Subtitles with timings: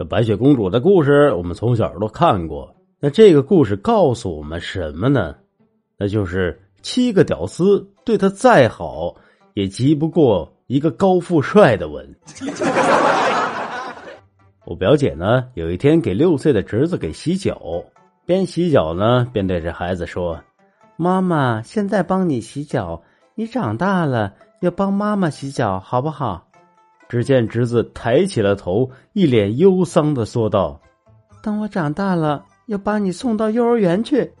[0.00, 2.72] 那白雪公主的故事我们从小都看过。
[3.00, 5.34] 那这个故事告诉我们什么呢？
[5.96, 9.12] 那就是七个屌丝对她再好，
[9.54, 12.14] 也急不过一个高富帅的吻。
[14.66, 17.60] 我表姐呢，有一天给六岁的侄子给洗脚，
[18.24, 20.40] 边洗脚呢边对着孩子说
[20.96, 23.02] ：“妈妈现在帮你洗脚，
[23.34, 26.44] 你长大了要帮妈妈洗脚，好不好？”
[27.08, 30.78] 只见侄子抬起了头，一脸忧伤的说道
[31.42, 34.30] ：“等我长大了，要把你送到幼儿园去。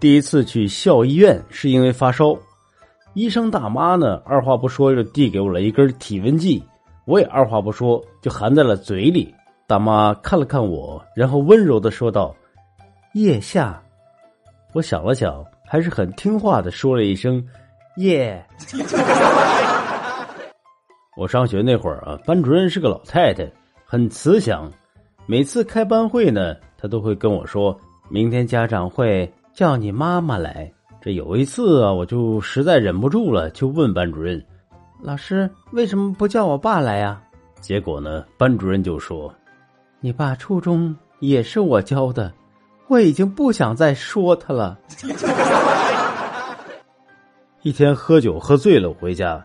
[0.00, 2.36] 第一次去校医院是因为发烧，
[3.14, 6.62] 医生大妈呢二话不说就递给我了一根体温计，
[7.06, 9.32] 我也二话不说就含在了嘴里。
[9.66, 12.34] 大妈看了看我，然后温柔的说道
[13.14, 13.80] ：“腋下。”
[14.74, 17.42] 我想了想，还是很听话的说了一声。
[17.96, 18.44] 耶！
[21.16, 23.48] 我上学那会儿啊，班主任是个老太太，
[23.84, 24.70] 很慈祥。
[25.26, 27.78] 每次开班会呢，她都会跟我说
[28.10, 34.44] ：“明天家长会叫你妈妈来。”这有一次啊，我就实在忍不住了，就问班主任
[35.00, 37.22] ：“老师为什么不叫我爸来呀？”
[37.60, 39.32] 结果呢，班主任就说
[40.00, 42.32] ：“你爸初中也是我教的，
[42.88, 44.80] 我已经不想再说他了。”
[47.64, 49.42] 一天喝酒喝醉了回家，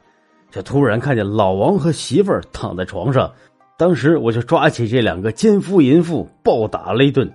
[0.51, 3.31] 就突然看见老王和媳妇儿躺在床上，
[3.77, 7.31] 当时我就抓起这两个奸夫淫妇暴打了一顿。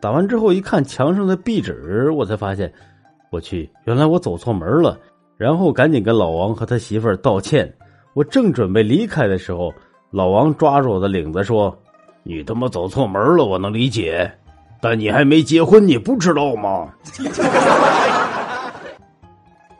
[0.00, 2.72] 打完之后一看墙上的壁纸，我才发现，
[3.30, 4.98] 我去，原来我走错门了。
[5.36, 7.72] 然后赶紧跟老王和他媳妇儿道歉。
[8.12, 9.72] 我正准备离开的时候，
[10.10, 11.78] 老王抓住我的领子说
[12.24, 14.28] ：“你他妈走错门了，我能理解，
[14.80, 16.88] 但你还没结婚，你不知道吗？”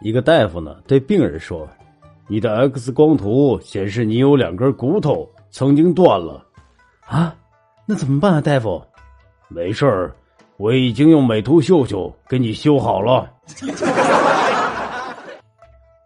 [0.00, 1.66] 一个大夫呢对病人说
[2.28, 6.44] ：“你的 X 光图显示你有两根骨头曾经断了，
[7.06, 7.34] 啊，
[7.86, 8.82] 那怎么办啊，大夫？
[9.48, 10.14] 没事儿，
[10.56, 13.30] 我已经用美图秀秀给你修好了。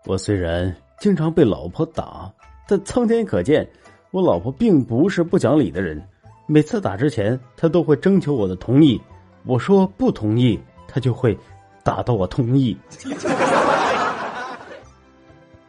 [0.06, 2.30] 我虽然经常被老婆打，
[2.68, 3.68] 但苍天可见，
[4.10, 6.02] 我老婆并不是不讲理的人。
[6.46, 9.00] 每次打之前，她都会征求我的同意，
[9.46, 11.36] 我说不同意，她就会
[11.82, 12.76] 打到我同意。”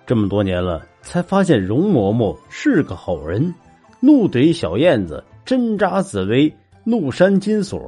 [0.05, 3.53] 这么多年了，才发现容嬷嬷是个好人，
[3.99, 7.81] 怒怼小燕子，针扎紫薇，怒扇金锁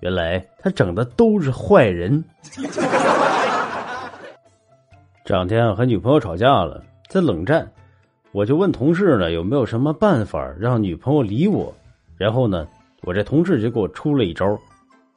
[0.00, 2.22] 原来他整的都是坏人。
[5.24, 7.66] 这两天和女朋友吵架了，在冷战，
[8.32, 11.74] 我就问同事呢有没有什么办法让女朋友理我。
[12.18, 12.68] 然后呢，
[13.02, 14.58] 我这同事就给我出了一招，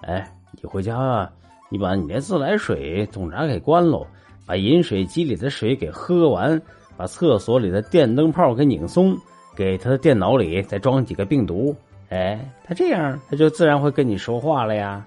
[0.02, 1.30] 哎，你回家啊，
[1.70, 4.06] 你把你那自来水总闸给关喽。
[4.46, 6.62] 把饮水机里的水给喝完，
[6.96, 9.14] 把厕所里的电灯泡给拧松，
[9.54, 11.76] 给他的电脑里再装几个病毒。
[12.08, 15.06] 哎，他这样他就自然会跟你说话了呀。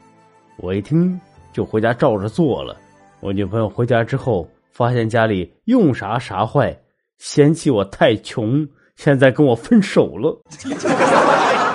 [0.58, 1.18] 我一听
[1.54, 2.76] 就回家照着做了。
[3.20, 6.78] 我女朋友回家之后发现家里用啥啥坏，
[7.16, 10.38] 嫌弃我太穷，现在跟我分手了。